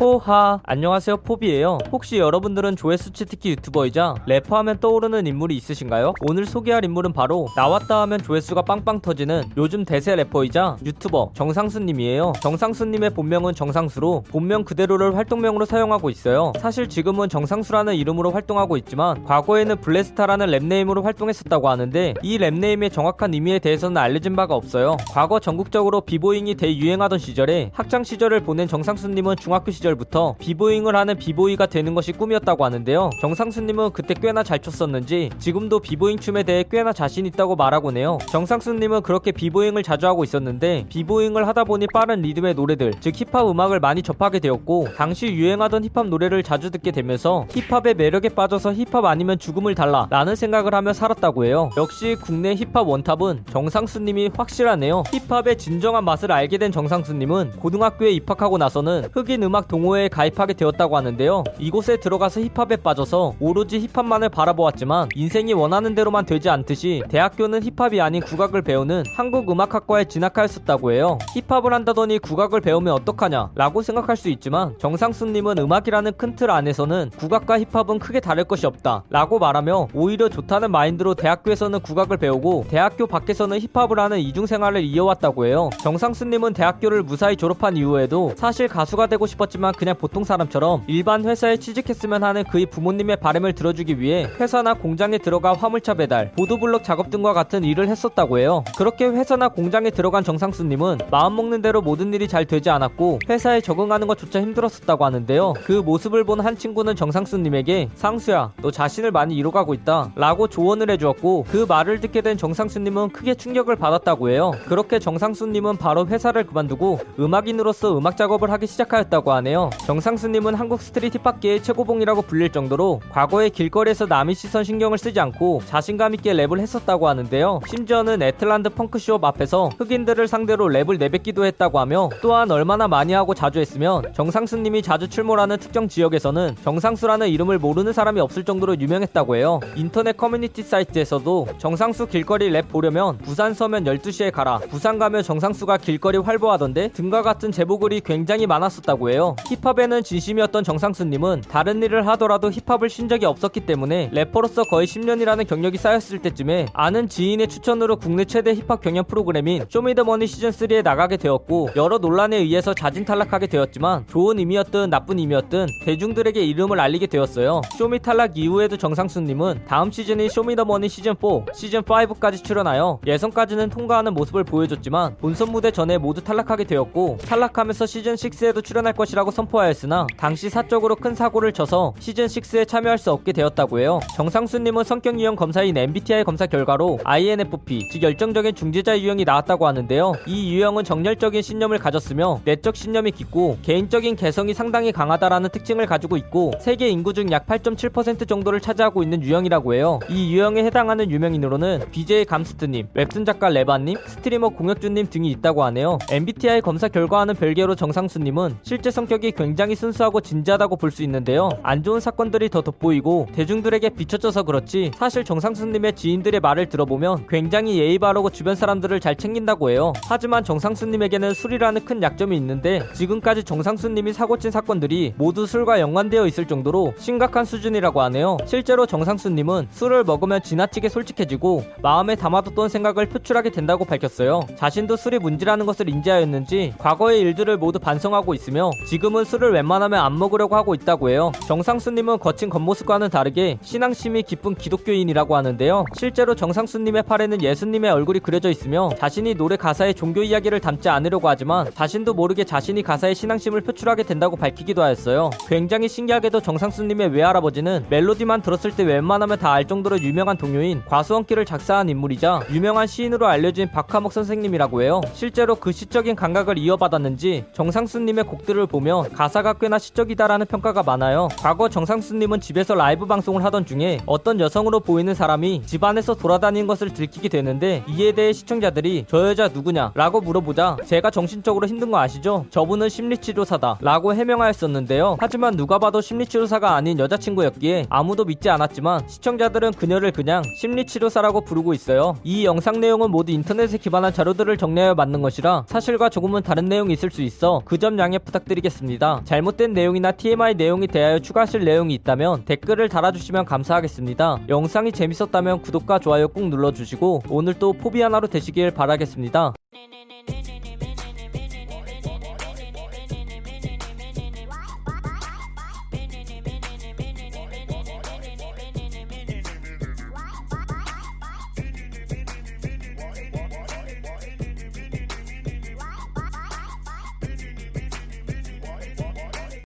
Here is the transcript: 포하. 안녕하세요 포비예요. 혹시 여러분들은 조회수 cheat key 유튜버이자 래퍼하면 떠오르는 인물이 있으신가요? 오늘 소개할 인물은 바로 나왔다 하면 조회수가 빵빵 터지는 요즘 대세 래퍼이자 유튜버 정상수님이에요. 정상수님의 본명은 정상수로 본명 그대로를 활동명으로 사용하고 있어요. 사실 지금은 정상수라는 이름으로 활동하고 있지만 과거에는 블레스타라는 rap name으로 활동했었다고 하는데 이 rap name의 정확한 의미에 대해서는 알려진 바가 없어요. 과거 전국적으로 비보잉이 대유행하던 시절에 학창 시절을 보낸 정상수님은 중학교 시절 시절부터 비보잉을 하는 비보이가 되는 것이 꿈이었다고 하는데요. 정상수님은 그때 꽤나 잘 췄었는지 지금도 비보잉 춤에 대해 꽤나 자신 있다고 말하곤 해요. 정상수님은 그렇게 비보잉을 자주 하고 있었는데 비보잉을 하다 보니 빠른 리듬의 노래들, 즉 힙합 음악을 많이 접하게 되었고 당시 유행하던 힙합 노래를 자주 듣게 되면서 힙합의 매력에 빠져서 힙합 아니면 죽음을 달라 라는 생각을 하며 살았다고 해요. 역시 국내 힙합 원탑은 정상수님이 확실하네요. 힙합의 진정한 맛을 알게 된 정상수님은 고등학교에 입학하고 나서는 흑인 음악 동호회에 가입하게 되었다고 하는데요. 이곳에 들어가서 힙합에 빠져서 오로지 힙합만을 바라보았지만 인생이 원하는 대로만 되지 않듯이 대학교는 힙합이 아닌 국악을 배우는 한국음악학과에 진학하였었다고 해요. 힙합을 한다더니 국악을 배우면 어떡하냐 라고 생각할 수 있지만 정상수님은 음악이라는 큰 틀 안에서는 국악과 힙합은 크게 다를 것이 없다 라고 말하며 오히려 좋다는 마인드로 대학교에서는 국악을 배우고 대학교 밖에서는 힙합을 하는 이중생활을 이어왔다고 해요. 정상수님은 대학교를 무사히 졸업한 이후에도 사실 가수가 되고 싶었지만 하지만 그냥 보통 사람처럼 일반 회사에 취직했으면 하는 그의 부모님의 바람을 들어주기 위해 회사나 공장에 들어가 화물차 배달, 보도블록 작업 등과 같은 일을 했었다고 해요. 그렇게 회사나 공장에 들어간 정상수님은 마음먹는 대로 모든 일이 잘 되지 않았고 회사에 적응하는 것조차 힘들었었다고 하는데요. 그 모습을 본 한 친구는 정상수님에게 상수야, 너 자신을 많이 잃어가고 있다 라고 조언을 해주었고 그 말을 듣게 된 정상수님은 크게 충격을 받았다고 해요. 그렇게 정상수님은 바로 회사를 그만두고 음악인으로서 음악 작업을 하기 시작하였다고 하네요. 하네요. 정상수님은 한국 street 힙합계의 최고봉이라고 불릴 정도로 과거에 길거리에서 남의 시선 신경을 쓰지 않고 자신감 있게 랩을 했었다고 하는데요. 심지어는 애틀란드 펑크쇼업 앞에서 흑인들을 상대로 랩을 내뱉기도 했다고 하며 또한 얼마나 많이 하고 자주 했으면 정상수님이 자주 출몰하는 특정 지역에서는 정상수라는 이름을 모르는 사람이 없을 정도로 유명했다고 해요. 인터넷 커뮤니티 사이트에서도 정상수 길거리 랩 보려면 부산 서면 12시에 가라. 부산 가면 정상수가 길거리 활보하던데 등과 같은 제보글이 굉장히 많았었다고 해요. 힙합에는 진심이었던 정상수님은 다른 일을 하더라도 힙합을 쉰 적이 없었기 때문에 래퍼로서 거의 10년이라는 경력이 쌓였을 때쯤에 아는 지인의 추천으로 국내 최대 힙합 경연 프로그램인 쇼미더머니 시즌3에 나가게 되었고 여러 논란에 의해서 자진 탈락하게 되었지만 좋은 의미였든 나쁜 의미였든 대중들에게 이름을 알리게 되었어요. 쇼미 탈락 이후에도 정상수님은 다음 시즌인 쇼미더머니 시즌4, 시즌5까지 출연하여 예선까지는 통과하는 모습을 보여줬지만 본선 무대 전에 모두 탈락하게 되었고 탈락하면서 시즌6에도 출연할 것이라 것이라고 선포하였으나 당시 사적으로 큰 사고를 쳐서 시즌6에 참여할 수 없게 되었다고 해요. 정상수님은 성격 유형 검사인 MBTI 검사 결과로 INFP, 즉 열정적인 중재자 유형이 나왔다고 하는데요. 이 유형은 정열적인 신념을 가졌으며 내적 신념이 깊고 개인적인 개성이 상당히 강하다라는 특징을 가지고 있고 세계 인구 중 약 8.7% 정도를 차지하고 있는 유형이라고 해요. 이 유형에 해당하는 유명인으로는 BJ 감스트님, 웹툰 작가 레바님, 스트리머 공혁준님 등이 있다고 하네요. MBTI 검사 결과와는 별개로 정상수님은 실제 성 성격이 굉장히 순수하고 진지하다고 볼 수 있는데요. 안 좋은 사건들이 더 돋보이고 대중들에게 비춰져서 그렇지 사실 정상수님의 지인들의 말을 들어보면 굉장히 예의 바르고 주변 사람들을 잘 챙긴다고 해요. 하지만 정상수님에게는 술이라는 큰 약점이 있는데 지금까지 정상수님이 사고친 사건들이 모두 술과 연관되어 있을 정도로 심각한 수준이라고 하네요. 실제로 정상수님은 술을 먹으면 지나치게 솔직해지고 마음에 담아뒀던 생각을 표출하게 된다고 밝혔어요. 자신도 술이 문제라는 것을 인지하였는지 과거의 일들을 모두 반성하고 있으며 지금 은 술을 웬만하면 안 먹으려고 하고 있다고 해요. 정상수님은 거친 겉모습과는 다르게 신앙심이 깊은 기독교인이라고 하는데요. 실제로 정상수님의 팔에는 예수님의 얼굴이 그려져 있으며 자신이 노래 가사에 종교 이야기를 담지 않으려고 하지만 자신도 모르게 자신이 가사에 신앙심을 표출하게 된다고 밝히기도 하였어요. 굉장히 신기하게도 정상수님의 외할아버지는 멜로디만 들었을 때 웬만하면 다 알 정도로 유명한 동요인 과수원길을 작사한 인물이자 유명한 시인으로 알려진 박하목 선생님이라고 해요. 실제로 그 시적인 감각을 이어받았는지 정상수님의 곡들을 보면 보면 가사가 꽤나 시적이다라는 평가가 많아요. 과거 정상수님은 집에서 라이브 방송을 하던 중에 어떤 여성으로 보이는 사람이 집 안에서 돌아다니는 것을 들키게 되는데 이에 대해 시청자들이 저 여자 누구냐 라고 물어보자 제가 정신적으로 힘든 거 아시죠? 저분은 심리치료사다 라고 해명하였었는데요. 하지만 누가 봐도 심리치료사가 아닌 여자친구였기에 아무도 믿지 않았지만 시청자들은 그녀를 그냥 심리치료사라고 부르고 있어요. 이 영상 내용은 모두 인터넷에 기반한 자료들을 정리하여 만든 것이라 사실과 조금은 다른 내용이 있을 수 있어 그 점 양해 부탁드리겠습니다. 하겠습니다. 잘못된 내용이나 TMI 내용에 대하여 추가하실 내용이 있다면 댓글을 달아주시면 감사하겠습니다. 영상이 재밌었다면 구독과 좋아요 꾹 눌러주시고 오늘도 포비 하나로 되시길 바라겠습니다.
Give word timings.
포하. 0.00 0.60
안녕하세요 0.62 1.18
포비예요. 1.18 1.76
혹시 1.92 2.16
여러분들은 2.16 2.76
조회수 2.76 3.12
cheat 3.12 3.36
key 3.36 3.50
유튜버이자 3.50 4.14
래퍼하면 4.24 4.78
떠오르는 4.78 5.26
인물이 5.26 5.54
있으신가요? 5.56 6.14
오늘 6.22 6.46
소개할 6.46 6.86
인물은 6.86 7.12
바로 7.12 7.48
나왔다 7.54 8.00
하면 8.02 8.18
조회수가 8.22 8.62
빵빵 8.62 9.02
터지는 9.02 9.42
요즘 9.58 9.84
대세 9.84 10.16
래퍼이자 10.16 10.78
유튜버 10.86 11.32
정상수님이에요. 11.34 12.32
정상수님의 12.40 13.10
본명은 13.10 13.54
정상수로 13.54 14.22
본명 14.30 14.64
그대로를 14.64 15.16
활동명으로 15.16 15.66
사용하고 15.66 16.08
있어요. 16.08 16.54
사실 16.60 16.88
지금은 16.88 17.28
정상수라는 17.28 17.94
이름으로 17.96 18.30
활동하고 18.30 18.78
있지만 18.78 19.22
과거에는 19.24 19.82
블레스타라는 19.82 20.46
rap 20.46 20.61
name으로 20.61 21.02
활동했었다고 21.02 21.68
하는데 21.68 22.14
이 22.22 22.38
rap 22.38 22.55
name의 22.55 22.90
정확한 22.90 23.34
의미에 23.34 23.58
대해서는 23.58 23.98
알려진 23.98 24.34
바가 24.34 24.54
없어요. 24.54 24.96
과거 25.10 25.40
전국적으로 25.40 26.00
비보잉이 26.00 26.54
대유행하던 26.54 27.18
시절에 27.18 27.70
학창 27.74 28.02
시절을 28.02 28.40
보낸 28.44 28.66
정상수님은 28.66 29.36
중학교 29.36 29.70
시절 29.70 29.79
시절부터 29.80 30.36
비보잉을 30.38 30.94
하는 30.94 31.16
비보이가 31.16 31.66
되는 31.66 31.94
것이 31.94 32.12
꿈이었다고 32.12 32.64
하는데요. 32.64 33.10
정상수님은 33.20 33.90
그때 33.92 34.14
꽤나 34.14 34.42
잘 34.42 34.58
췄었는지 34.58 35.30
지금도 35.38 35.80
비보잉 35.80 36.18
춤에 36.18 36.42
대해 36.42 36.64
꽤나 36.70 36.92
자신 36.92 37.26
있다고 37.26 37.56
말하곤 37.56 37.96
해요. 37.96 38.18
정상수님은 38.28 39.02
그렇게 39.02 39.32
비보잉을 39.32 39.82
자주 39.82 40.06
하고 40.06 40.22
있었는데 40.24 40.86
비보잉을 40.88 41.46
하다 41.48 41.64
보니 41.64 41.86
빠른 41.92 42.22
리듬의 42.22 42.54
노래들, 42.54 42.94
즉 43.00 43.14
힙합 43.16 43.48
음악을 43.48 43.80
많이 43.80 44.02
접하게 44.02 44.38
되었고 44.38 44.88
당시 44.96 45.26
유행하던 45.26 45.84
힙합 45.84 46.08
노래를 46.08 46.42
자주 46.42 46.70
듣게 46.70 46.90
되면서 46.90 47.46
힙합의 47.50 47.94
매력에 47.94 48.28
빠져서 48.30 48.74
힙합 48.74 49.04
아니면 49.04 49.38
죽음을 49.38 49.74
달라 49.74 50.06
라는 50.10 50.36
생각을 50.36 50.74
하며 50.74 50.92
살았다고 50.92 51.44
해요. 51.44 51.70
역시 51.76 52.16
국내 52.20 52.54
힙합 52.54 52.86
원탑은 52.86 53.44
정상수님이 53.50 54.30
확실하네요. 54.36 55.04
힙합의 55.28 55.58
진정한 55.58 56.04
맛을 56.04 56.32
알게 56.32 56.58
된 56.58 56.70
정상수님은 56.70 57.52
고등학교에 57.56 58.10
입학하고 58.10 58.58
나서는 58.58 59.04
흑인 59.12 59.42
음악 59.42 59.68
동호회에 59.70 60.08
가입하게 60.08 60.54
되었다고 60.54 60.96
하는데요. 60.96 61.44
이곳에 61.60 61.96
들어가서 61.96 62.40
힙합에 62.40 62.76
빠져서 62.76 63.34
오로지 63.38 63.78
힙합만을 63.86 64.28
바라보았지만 64.28 65.10
인생이 65.14 65.52
원하는 65.52 65.94
대로만 65.94 66.26
되지 66.26 66.50
않듯이 66.50 67.04
대학교는 67.08 67.62
힙합이 67.62 68.00
아닌 68.00 68.20
국악을 68.20 68.62
배우는 68.62 69.04
한국음악학과에 69.16 70.06
진학하였었다고 70.06 70.90
해요. 70.90 71.18
힙합을 71.48 71.72
한다더니 71.72 72.18
국악을 72.18 72.60
배우면 72.60 72.92
어떡하냐 72.94 73.50
라고 73.54 73.80
생각할 73.82 74.16
수 74.16 74.28
있지만 74.28 74.74
정상수님은 74.78 75.58
음악이라는 75.58 76.12
큰 76.16 76.30
틀 76.40 76.50
안에서는 76.50 77.10
국악과 77.18 77.58
힙합은 77.60 77.98
크게 77.98 78.20
다를 78.20 78.44
것이 78.44 78.64
없다 78.64 79.02
라고 79.10 79.38
말하며 79.38 79.88
오히려 79.92 80.28
좋다는 80.28 80.70
마인드로 80.70 81.14
대학교에서는 81.14 81.80
국악을 81.80 82.16
배우고 82.16 82.66
대학교 82.70 83.06
밖에서는 83.06 83.60
힙합을 83.60 83.98
하는 83.98 84.20
이중생활을 84.20 84.82
이어왔다고 84.82 85.44
해요. 85.46 85.70
정상수님은 85.82 86.54
대학교를 86.54 87.02
무사히 87.02 87.36
졸업한 87.36 87.76
이후에도 87.76 88.32
사실 88.36 88.68
가수가 88.68 89.08
되고 89.08 89.26
싶었지만 89.26 89.59
하지만 89.60 89.74
그냥 89.74 89.94
보통 89.98 90.24
사람처럼 90.24 90.84
일반 90.86 91.22
회사에 91.26 91.58
취직했으면 91.58 92.24
하는 92.24 92.44
그의 92.44 92.64
부모님의 92.64 93.16
바람을 93.16 93.52
들어주기 93.52 94.00
위해 94.00 94.26
회사나 94.40 94.72
공장에 94.72 95.18
들어가 95.18 95.52
화물차 95.52 95.92
배달, 95.92 96.32
보도블록 96.32 96.82
작업 96.82 97.10
등과 97.10 97.34
같은 97.34 97.62
일을 97.62 97.86
했었다고 97.88 98.38
해요. 98.38 98.64
그렇게 98.78 99.04
회사나 99.04 99.48
공장에 99.48 99.90
들어간 99.90 100.24
정상수님은 100.24 101.00
마음먹는 101.10 101.60
대로 101.60 101.82
모든 101.82 102.14
일이 102.14 102.26
잘 102.26 102.46
되지 102.46 102.70
않았고 102.70 103.18
회사에 103.28 103.60
적응하는 103.60 104.06
것조차 104.06 104.40
힘들었었다고 104.40 105.04
하는데요. 105.04 105.52
그 105.64 105.72
모습을 105.72 106.24
본 106.24 106.40
한 106.40 106.56
친구는 106.56 106.96
정상수님에게 106.96 107.90
상수야, 107.96 108.52
너 108.62 108.70
자신을 108.70 109.10
많이 109.10 109.34
잃어가고 109.36 109.74
있다 109.74 110.12
라고 110.14 110.48
조언을 110.48 110.88
해주었고 110.88 111.44
그 111.50 111.66
말을 111.68 112.00
듣게 112.00 112.22
된 112.22 112.38
정상수님은 112.38 113.10
크게 113.10 113.34
충격을 113.34 113.76
받았다고 113.76 114.30
해요. 114.30 114.52
그렇게 114.64 114.98
정상수님은 114.98 115.76
바로 115.76 116.06
회사를 116.06 116.46
그만두고 116.46 117.00
음악인으로서 117.18 117.98
음악 117.98 118.16
작업을 118.16 118.50
하기 118.52 118.66
시작하였다고 118.66 119.32
하네요. 119.32 119.49
하네요. 119.50 119.70
정상수님은 119.84 120.54
한국 120.54 120.80
street 120.80 121.18
힙합계의 121.18 121.62
최고봉이라고 121.62 122.22
불릴 122.22 122.50
정도로 122.50 123.00
과거에 123.10 123.48
길거리에서 123.48 124.06
남의 124.06 124.34
시선 124.34 124.64
신경을 124.64 124.96
쓰지 124.96 125.18
않고 125.20 125.62
자신감 125.66 126.14
있게 126.14 126.32
랩을 126.32 126.60
했었다고 126.60 127.08
하는데요. 127.08 127.60
심지어는 127.66 128.22
애틀란드 128.22 128.70
펑크쇼업 128.70 129.24
앞에서 129.24 129.70
흑인들을 129.76 130.26
상대로 130.28 130.66
랩을 130.66 130.98
내뱉기도 130.98 131.44
했다고 131.44 131.78
하며 131.78 132.08
또한 132.22 132.50
얼마나 132.50 132.88
많이 132.88 133.12
하고 133.12 133.34
자주 133.34 133.58
했으면 133.58 134.04
정상수님이 134.14 134.82
자주 134.82 135.08
출몰하는 135.08 135.58
특정 135.58 135.88
지역에서는 135.88 136.56
정상수라는 136.62 137.28
이름을 137.28 137.58
모르는 137.58 137.92
사람이 137.92 138.20
없을 138.20 138.44
정도로 138.44 138.78
유명했다고 138.78 139.36
해요. 139.36 139.60
인터넷 139.74 140.16
커뮤니티 140.16 140.62
사이트에서도 140.62 141.48
정상수 141.58 142.06
길거리 142.06 142.48
랩 142.50 142.68
보려면 142.68 143.18
부산 143.18 143.54
서면 143.54 143.84
12시에 143.84 144.32
가라. 144.32 144.58
부산 144.70 144.98
가면 144.98 145.22
정상수가 145.22 145.78
길거리 145.78 146.18
활보하던데 146.18 146.88
등과 146.88 147.22
같은 147.22 147.50
제보글이 147.50 148.00
굉장히 148.02 148.46
많았었다고 148.46 149.10
해요. 149.10 149.36
힙합에는 149.46 150.02
진심이었던 150.02 150.64
정상수님은 150.64 151.42
다른 151.48 151.82
일을 151.82 152.06
하더라도 152.08 152.50
힙합을 152.50 152.88
쉰 152.88 153.08
적이 153.08 153.26
없었기 153.26 153.60
때문에 153.60 154.10
래퍼로서 154.12 154.64
거의 154.64 154.86
10년이라는 154.86 155.46
경력이 155.46 155.78
쌓였을 155.78 156.20
때쯤에 156.20 156.66
아는 156.72 157.08
지인의 157.08 157.48
추천으로 157.48 157.96
국내 157.96 158.24
최대 158.24 158.54
힙합 158.54 158.80
경연 158.80 159.04
프로그램인 159.06 159.64
쇼미더머니 159.68 160.26
시즌3에 160.26 160.82
나가게 160.82 161.16
되었고 161.16 161.70
여러 161.76 161.98
논란에 161.98 162.36
의해서 162.36 162.74
자진 162.74 163.04
탈락하게 163.04 163.46
되었지만 163.46 164.06
좋은 164.08 164.38
의미였든 164.38 164.90
나쁜 164.90 165.18
의미였든 165.18 165.66
대중들에게 165.84 166.40
이름을 166.40 166.78
알리게 166.78 167.06
되었어요. 167.06 167.62
쇼미 167.76 168.00
탈락 168.00 168.36
이후에도 168.36 168.76
정상수님은 168.76 169.62
다음 169.66 169.90
시즌인 169.90 170.28
쇼미더머니 170.28 170.86
시즌4, 170.88 171.52
시즌5까지 171.52 172.44
출연하여 172.44 173.00
예선까지는 173.06 173.70
통과하는 173.70 174.14
모습을 174.14 174.44
보여줬지만 174.44 175.16
본선 175.18 175.50
무대 175.50 175.70
전에 175.70 175.98
모두 175.98 176.22
탈락하게 176.22 176.64
되었고 176.64 177.18
탈락하면서 177.26 177.84
시즌6에도 177.84 178.62
출연할 178.64 178.92
것이라 178.92 179.24
것이라고 179.30 179.32
선포하였으나 179.32 180.06
당시 180.16 180.50
사적으로 180.50 180.96
큰 180.96 181.14
사고를 181.14 181.52
쳐서 181.52 181.94
시즌6에 181.98 182.66
참여할 182.66 182.98
수 182.98 183.10
없게 183.12 183.32
되었다고 183.32 183.80
해요. 183.80 184.00
정상수님은 184.16 184.84
성격 184.84 185.18
유형 185.18 185.36
검사인 185.36 185.76
MBTI 185.76 186.24
검사 186.24 186.46
결과로 186.46 186.98
INFP, 187.04 187.88
즉 187.90 188.02
열정적인 188.02 188.54
중재자 188.54 189.00
유형이 189.00 189.24
나왔다고 189.24 189.66
하는데요. 189.66 190.12
이 190.26 190.54
유형은 190.54 190.84
정열적인 190.84 191.40
신념을 191.40 191.78
가졌으며 191.78 192.40
내적 192.44 192.76
신념이 192.76 193.12
깊고 193.12 193.58
개인적인 193.62 194.16
개성이 194.16 194.52
상당히 194.52 194.92
강하다라는 194.92 195.50
특징을 195.50 195.86
가지고 195.86 196.16
있고 196.16 196.52
세계 196.60 196.88
인구 196.88 197.14
중 197.14 197.30
약 197.30 197.46
8.7% 197.46 198.26
정도를 198.26 198.60
차지하고 198.60 199.04
있는 199.04 199.22
유형이라고 199.22 199.74
해요. 199.74 200.00
이 200.08 200.34
유형에 200.34 200.64
해당하는 200.64 201.10
유명인으로는 201.10 201.90
BJ 201.92 202.24
감스트님, 202.24 202.88
웹툰 202.94 203.24
작가 203.24 203.48
레바님, 203.48 203.96
스트리머 204.04 204.48
공혁준님 204.50 205.10
등이 205.10 205.30
있다고 205.30 205.62
하네요. 205.64 205.98
MBTI 206.10 206.60
검사 206.60 206.88
결과와는 206.88 207.36
별개로 207.36 207.76
정상수님은 207.76 208.56
실제 208.62 208.90
성 208.90 209.06
성격이 209.20 209.32
굉장히 209.32 209.74
순수하고 209.74 210.20
진지하다고 210.20 210.76
볼 210.76 210.90
수 210.90 211.04
있는데요. 211.04 211.50
안 211.62 211.84
좋은 211.84 212.00
사건들이 212.00 212.48
더 212.48 212.62
돋보이고 212.62 213.28
대중들에게 213.32 213.90
비춰져서 213.90 214.42
그렇지 214.42 214.90
사실 214.96 215.24
정상수님의 215.24 215.92
지인들의 215.92 216.40
말을 216.40 216.68
들어보면 216.68 217.26
굉장히 217.28 217.78
예의 217.78 217.98
바르고 218.00 218.30
주변 218.30 218.56
사람들을 218.56 218.98
잘 218.98 219.14
챙긴다고 219.14 219.70
해요. 219.70 219.92
하지만 220.08 220.42
정상수님에게는 220.42 221.34
술이라는 221.34 221.84
큰 221.84 222.02
약점이 222.02 222.36
있는데 222.38 222.82
지금까지 222.94 223.44
정상수님이 223.44 224.12
사고친 224.12 224.50
사건들이 224.50 225.14
모두 225.16 225.46
술과 225.46 225.78
연관되어 225.78 226.26
있을 226.26 226.46
정도로 226.48 226.94
심각한 226.98 227.44
수준이라고 227.44 228.00
하네요. 228.00 228.38
실제로 228.46 228.84
정상수님은 228.86 229.68
술을 229.70 230.02
먹으면 230.02 230.42
지나치게 230.42 230.88
솔직해지고 230.88 231.62
마음에 231.82 232.16
담아뒀던 232.16 232.68
생각을 232.68 233.06
표출하게 233.06 233.50
된다고 233.50 233.84
밝혔어요. 233.84 234.40
자신도 234.56 234.96
술이 234.96 235.20
문제라는 235.20 235.66
것을 235.66 235.88
인지하였는지 235.88 236.74
과거의 236.78 237.20
일들을 237.20 237.58
모두 237.58 237.78
반성하고 237.78 238.34
있으며 238.34 238.70
지금 238.88 239.09
은 239.16 239.24
술을 239.24 239.52
웬만하면 239.52 240.00
안 240.00 240.18
먹으려고 240.18 240.56
하고 240.56 240.74
있다고 240.74 241.10
해요. 241.10 241.32
정상수님은 241.46 242.18
거친 242.18 242.48
겉모습과는 242.48 243.10
다르게 243.10 243.58
신앙심이 243.62 244.22
깊은 244.22 244.54
기독교인이라고 244.54 245.36
하는데요. 245.36 245.84
실제로 245.94 246.34
정상수님의 246.34 247.02
팔에는 247.02 247.42
예수님의 247.42 247.90
얼굴이 247.90 248.20
그려져 248.20 248.50
있으며 248.50 248.90
자신이 248.98 249.34
노래 249.34 249.56
가사에 249.56 249.92
종교 249.92 250.22
이야기를 250.22 250.60
담지 250.60 250.88
않으려고 250.88 251.28
하지만 251.28 251.70
자신도 251.74 252.14
모르게 252.14 252.44
자신이 252.44 252.82
가사에 252.82 253.14
신앙심을 253.14 253.60
표출하게 253.60 254.04
된다고 254.04 254.36
밝히기도 254.36 254.82
하였어요. 254.82 255.30
굉장히 255.48 255.88
신기하게도 255.88 256.40
정상수님의 256.40 257.08
외할아버지는 257.08 257.86
멜로디만 257.90 258.42
들었을 258.42 258.74
때 258.74 258.84
웬만하면 258.84 259.38
다 259.38 259.50
알 259.50 259.66
정도로 259.66 260.00
유명한 260.00 260.36
동요인 260.36 260.82
과수원길을 260.86 261.44
작사한 261.44 261.88
인물이자 261.88 262.42
유명한 262.52 262.86
시인으로 262.86 263.26
알려진 263.26 263.68
박하목 263.70 264.12
선생님이라고 264.12 264.82
해요. 264.82 265.00
실제로 265.12 265.56
그 265.56 265.72
시적인 265.72 266.14
감각을 266.14 266.56
이어받았는지 266.56 267.46
정상수님의 267.52 268.24
곡들을 268.24 268.64
보면 268.68 268.89
보면 268.90 269.12
가사가 269.12 269.52
꽤나 269.54 269.78
시적이다라는 269.78 270.46
평가가 270.46 270.82
많아요. 270.82 271.28
과거 271.38 271.68
정상수님은 271.68 272.40
집에서 272.40 272.74
라이브 272.74 273.06
방송을 273.06 273.44
하던 273.44 273.64
중에 273.64 274.00
어떤 274.06 274.40
여성으로 274.40 274.80
보이는 274.80 275.14
사람이 275.14 275.62
집 275.64 275.84
안에서 275.84 276.14
돌아다니는 276.14 276.66
것을 276.66 276.92
들키게 276.92 277.28
되는데 277.28 277.84
이에 277.88 278.12
대해 278.12 278.32
시청자들이 278.32 279.06
저 279.08 279.28
여자 279.28 279.48
누구냐 279.48 279.92
라고 279.94 280.20
물어보자 280.20 280.78
제가 280.86 281.10
정신적으로 281.10 281.66
힘든 281.68 281.90
거 281.90 281.98
아시죠? 282.00 282.46
저분은 282.50 282.88
심리치료사다 282.88 283.78
라고 283.80 284.12
해명하였었는데요. 284.14 285.16
하지만 285.20 285.56
누가 285.56 285.78
봐도 285.78 286.00
심리치료사가 286.00 286.74
아닌 286.74 286.98
여자친구였기에 286.98 287.86
아무도 287.88 288.24
믿지 288.24 288.50
않았지만 288.50 289.08
시청자들은 289.08 289.72
그녀를 289.74 290.10
그냥 290.10 290.42
심리치료사라고 290.60 291.42
부르고 291.42 291.74
있어요. 291.74 292.16
이 292.24 292.44
영상 292.44 292.80
내용은 292.80 293.10
모두 293.10 293.30
인터넷에 293.32 293.78
기반한 293.78 294.12
자료들을 294.12 294.56
정리하여 294.56 294.94
만든 294.94 295.22
것이라 295.22 295.64
사실과 295.68 296.08
조금은 296.08 296.42
다른 296.42 296.64
내용이 296.64 296.92
있을 296.94 297.10
수 297.10 297.22
있어 297.22 297.62
그 297.64 297.80
점 297.80 297.98
양해 297.98 298.18
부탁드리겠습니다. 298.18 298.79
하겠습니다. 298.80 299.20
잘못된 299.24 299.72
내용이나 299.72 300.12
TMI 300.12 300.54
내용에 300.54 300.86
대하여 300.86 301.18
추가하실 301.18 301.64
내용이 301.64 301.94
있다면 301.94 302.44
댓글을 302.44 302.88
달아주시면 302.88 303.44
감사하겠습니다. 303.44 304.40
영상이 304.48 304.92
재밌었다면 304.92 305.62
구독과 305.62 305.98
좋아요 306.00 306.28
꾹 306.28 306.48
눌러주시고 306.48 307.24
오늘도 307.28 307.74
포비 307.74 308.00
하나로 308.00 308.26
되시길 308.26 308.72
바라겠습니다. 308.72 309.54